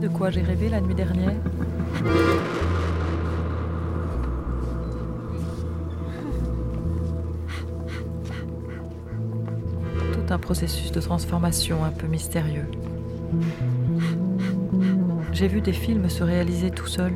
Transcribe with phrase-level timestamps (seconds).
[0.00, 1.34] de quoi j'ai rêvé la nuit dernière
[10.12, 12.66] Tout un processus de transformation un peu mystérieux.
[15.32, 17.14] J'ai vu des films se réaliser tout seuls.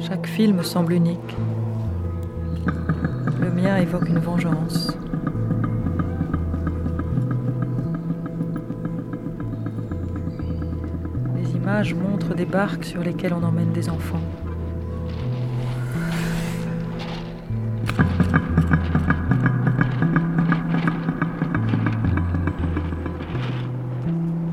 [0.00, 1.36] Chaque film semble unique.
[3.78, 4.96] Évoque une vengeance.
[11.36, 14.22] Les images montrent des barques sur lesquelles on emmène des enfants.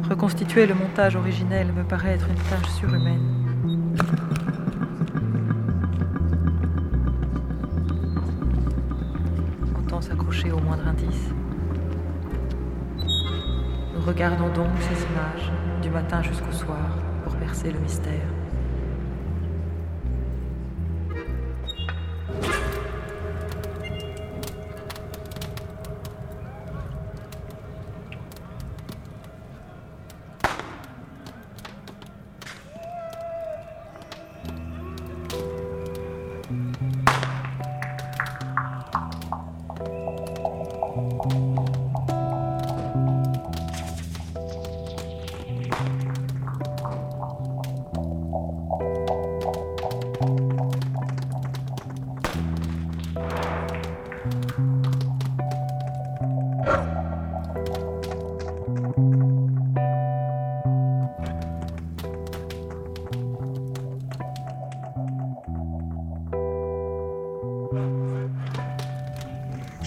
[0.10, 4.43] Reconstituer le montage originel me paraît être une tâche surhumaine.
[13.94, 18.43] Nous regardons donc ces images du matin jusqu'au soir pour percer le mystère.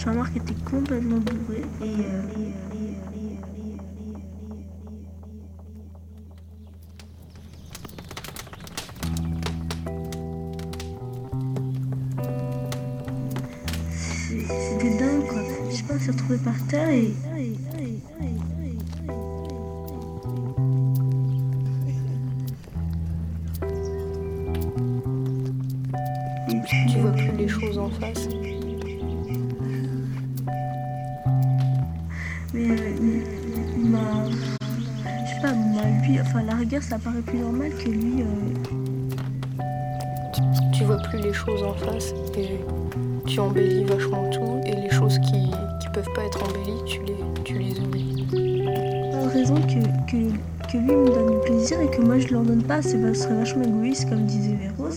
[0.07, 2.23] Jean-Marc était complètement bourré et, euh,
[14.71, 15.43] c'était dingue quoi.
[15.73, 17.13] Je on s'est retrouvé par terre et.
[32.65, 34.25] M'a.
[35.27, 38.23] Je sais pas, moi, lui, enfin, la rigueur, ça paraît plus normal que lui.
[38.23, 38.25] euh,
[40.73, 42.61] Tu vois plus les choses en face et
[43.27, 45.51] tu embellis vachement tout et les choses qui,
[45.81, 48.27] qui peuvent pas être embellies, tu les, tu les oublies.
[49.13, 49.81] pas raison que,
[50.11, 50.17] que,
[50.71, 53.15] que lui me donne du plaisir et que moi je leur donne pas, c'est ce
[53.15, 54.91] serait vachement égoïste comme disait Véro.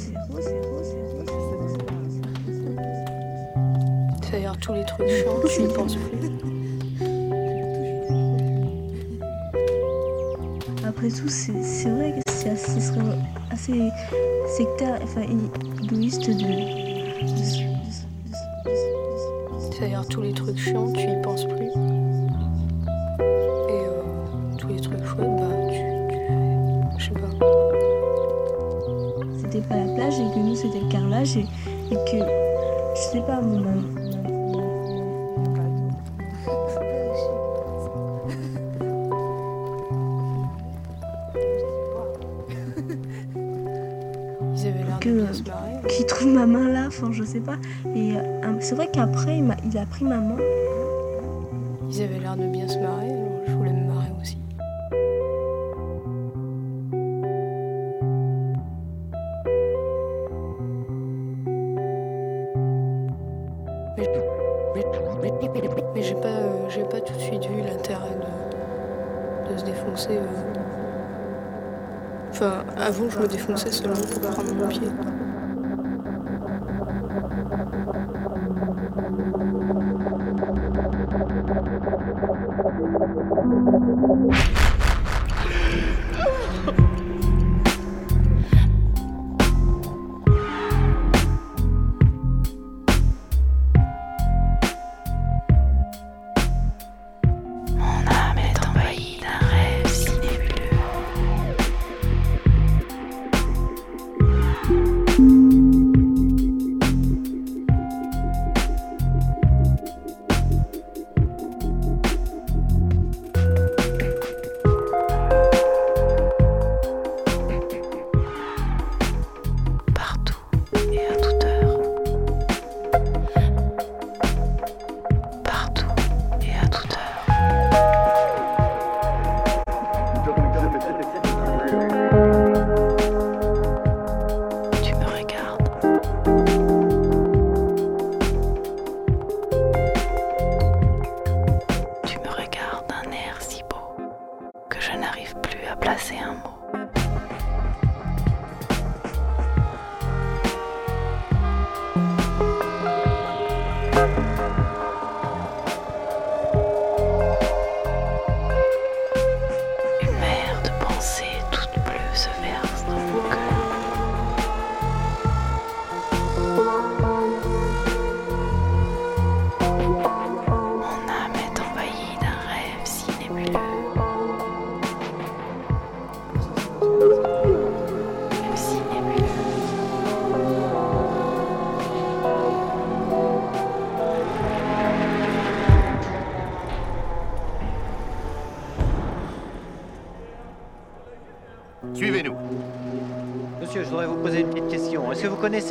[4.22, 6.39] C'est-à-dire tous les trucs chiants, tu y penses plus.
[11.10, 12.92] Tout, c'est vrai que c'est assez-
[13.52, 13.74] assez
[14.58, 15.22] sectaire, enfin
[15.84, 16.46] égoïste de.
[19.60, 21.68] C'est-à-dire tous les trucs chiants, tu y penses plus.
[23.70, 24.02] Et euh,
[24.58, 26.20] tous les trucs chouettes, bah tu, tu.
[27.00, 27.30] Je sais pas.
[29.42, 31.46] c'était pas la plage et que nous c'était le carrelage et,
[31.92, 32.18] et que
[32.96, 33.60] je sais pas mon
[47.12, 47.58] je sais pas.
[47.96, 50.38] Et euh, c'est vrai qu'après il, a pris ma main.
[51.90, 53.10] Ils avaient l'air de bien se marrer,
[53.48, 54.38] je voulais me marrer aussi.
[65.96, 68.16] Mais j'ai pas, euh, j'ai pas tout de suite vu l'intérêt
[69.48, 70.18] de, de se défoncer.
[70.18, 70.54] euh.
[72.30, 74.88] Enfin, avant, je me défonçais seulement pour prendre mon pied.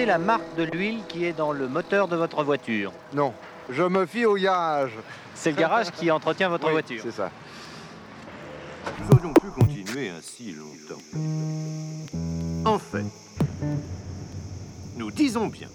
[0.09, 3.35] La marque de l'huile qui est dans le moteur de votre voiture Non,
[3.69, 4.93] je me fie au garage.
[5.35, 7.03] C'est le garage qui entretient votre Oui, voiture.
[7.03, 7.31] C'est ça.
[8.99, 11.03] Nous aurions pu continuer ainsi longtemps.
[12.65, 13.05] En fait,
[14.97, 15.69] nous disons bien,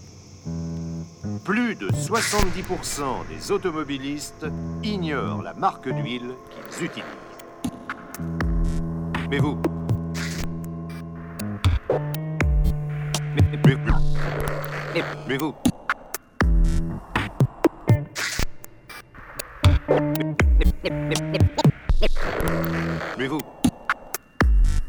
[1.45, 4.47] plus de 70% des automobilistes
[4.81, 7.05] ignorent la marque d'huile qu'ils utilisent.
[9.29, 9.61] Mais vous
[14.93, 15.53] mais- mais vous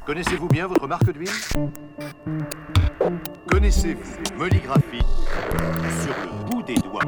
[0.06, 1.30] Connaissez-vous bien votre marque d'huile?
[3.50, 5.02] Connaissez-vous Moligraphie
[6.02, 7.00] sur le bout des doigts?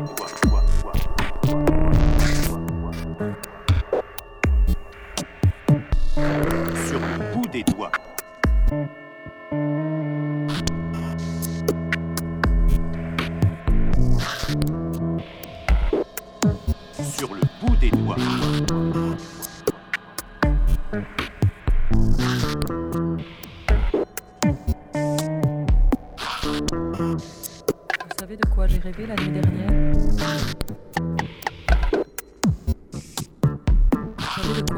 [6.87, 7.91] Sur le bout des doigts.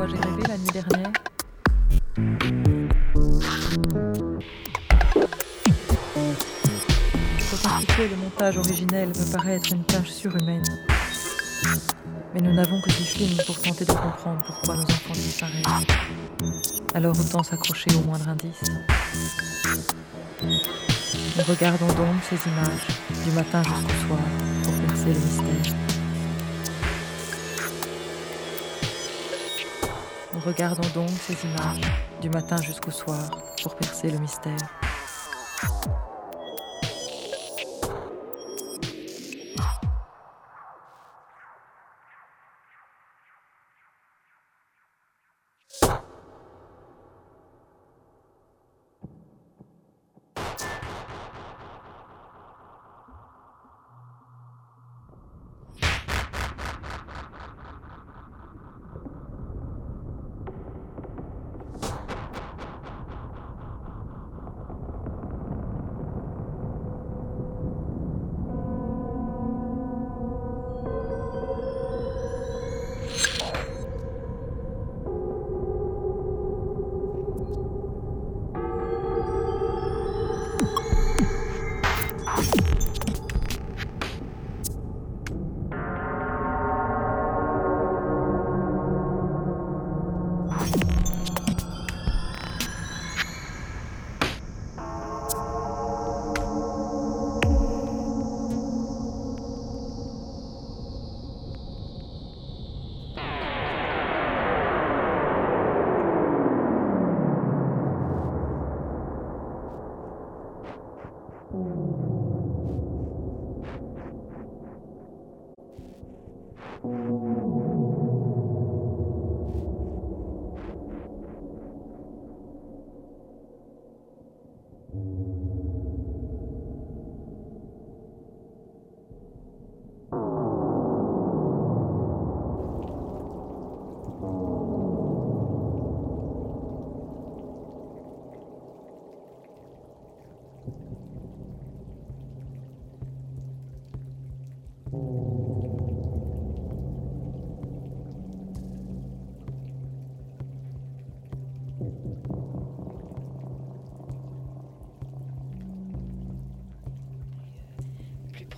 [0.06, 1.12] J'ai rêvé la nuit dernière
[7.50, 10.62] Reconstituer le montage originel me paraît être une tâche surhumaine.
[12.32, 15.64] Mais nous n'avons que ces films pour tenter de comprendre pourquoi nos enfants disparaissent.
[16.94, 18.62] Alors autant s'accrocher au moindre indice.
[20.42, 22.86] Nous regardons donc ces images,
[23.24, 24.20] du matin jusqu'au soir,
[24.62, 25.97] pour percer le mystère.
[30.48, 31.80] Regardons donc ces images,
[32.22, 33.30] du matin jusqu'au soir,
[33.62, 34.56] pour percer le mystère.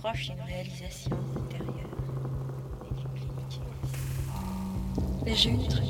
[0.01, 1.75] Proche d'une réalisation intérieure
[2.89, 3.61] et d'une clinique.
[5.27, 5.85] J'ai une très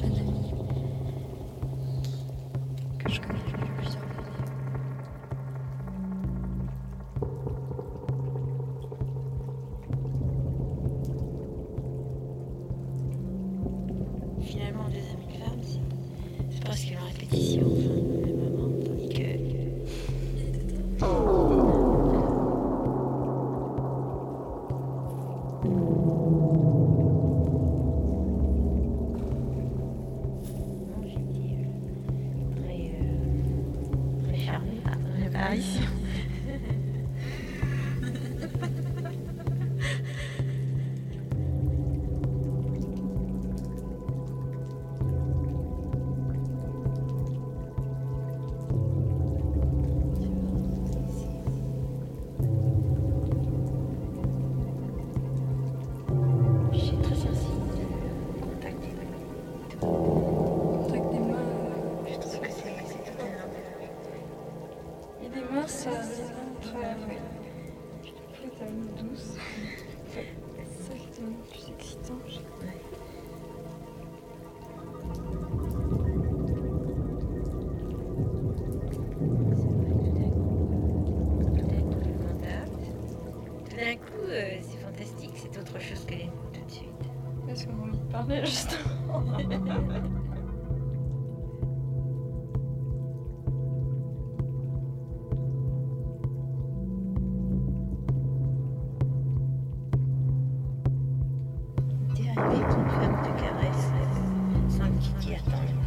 [102.37, 105.80] Arrivé qu'une femme te caresse euh, sans que tu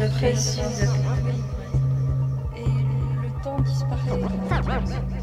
[0.00, 0.62] La pression.
[2.56, 2.64] Et
[3.22, 5.21] le temps disparaît.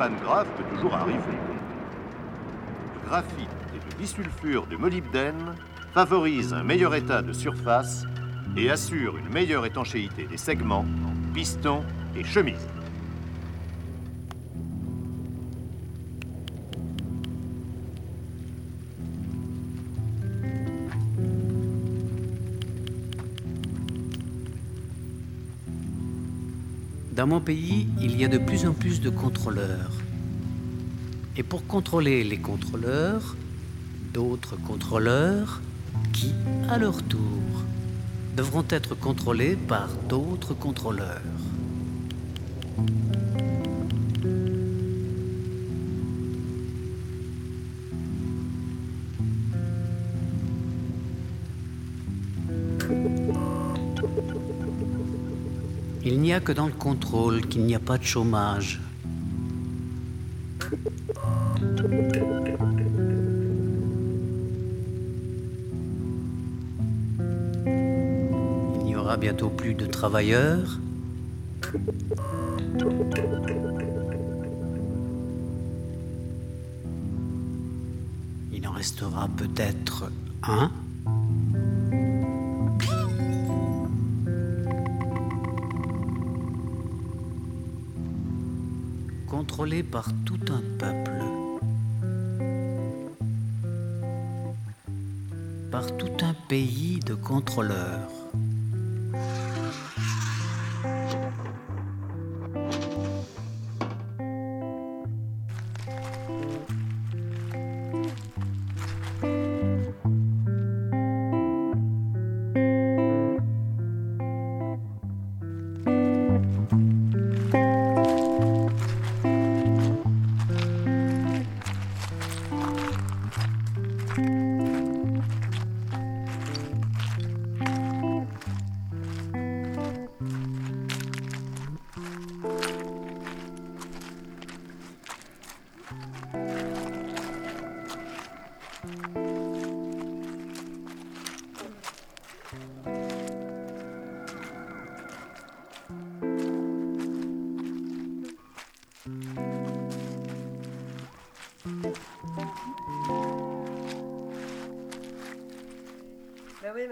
[0.00, 1.36] Panne grave peut toujours arriver.
[2.94, 5.54] Le graphite et le bisulfure de molybdène
[5.92, 8.06] favorisent un meilleur état de surface
[8.56, 10.86] et assurent une meilleure étanchéité des segments,
[11.34, 11.84] pistons
[12.16, 12.69] et chemises.
[27.12, 29.90] Dans mon pays, il y a de plus en plus de contrôleurs.
[31.36, 33.36] Et pour contrôler les contrôleurs,
[34.14, 35.60] d'autres contrôleurs
[36.12, 36.32] qui,
[36.68, 37.64] à leur tour,
[38.36, 41.20] devront être contrôlés par d'autres contrôleurs.
[56.30, 58.80] N'y a que dans le contrôle qu'il n'y a pas de chômage.
[68.76, 70.78] Il n'y aura bientôt plus de travailleurs.
[78.52, 80.12] Il en restera peut-être
[80.44, 80.70] un.
[89.82, 91.10] Par tout un peuple,
[95.70, 98.08] par tout un pays de contrôleurs.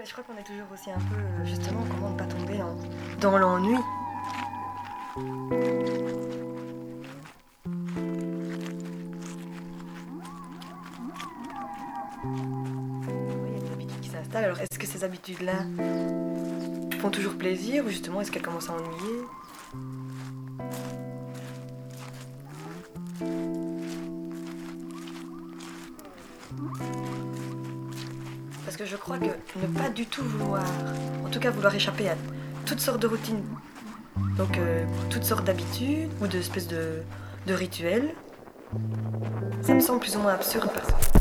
[0.09, 2.57] Je crois qu'on est toujours aussi un peu, euh, justement, comment ne pas tomber
[3.21, 3.75] dans, l'ennui.
[5.15, 5.21] Il
[13.53, 14.45] y a des habitudes qui s'installent.
[14.45, 15.65] Alors, est-ce que ces habitudes-là
[16.99, 19.21] font toujours plaisir ou justement est-ce qu'elles commencent à ennuyer?
[28.79, 30.63] Que je crois que ne pas du tout vouloir,
[31.25, 32.15] en tout cas vouloir échapper à
[32.65, 33.43] toutes sortes de routines,
[34.37, 37.01] donc euh, toutes sortes d'habitudes ou d'espèces de,
[37.45, 38.15] de rituels,
[39.63, 40.69] ça me semble plus ou moins absurde.
[40.73, 41.18] Parce...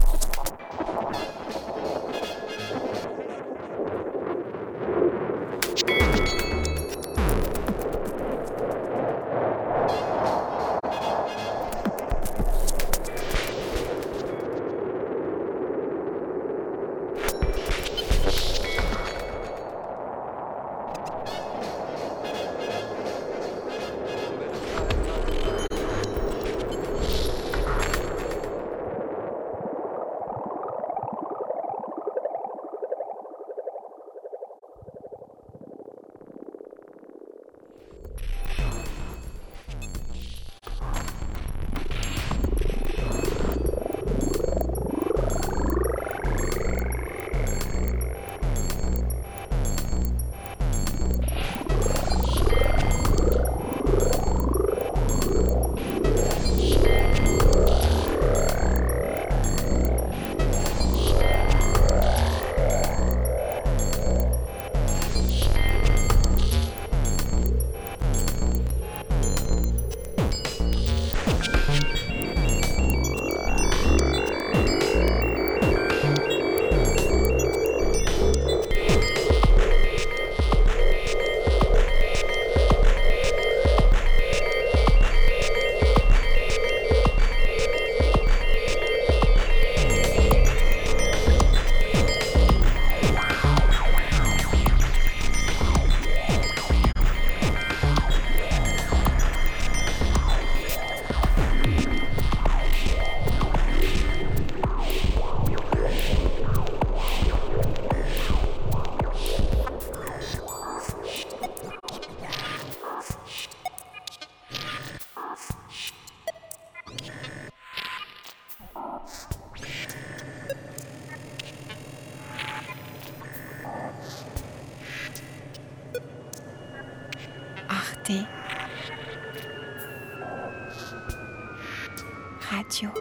[132.51, 132.93] Radio.